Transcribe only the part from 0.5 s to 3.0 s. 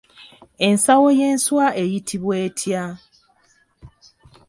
Ensawo y'enswa eyitibwa etya?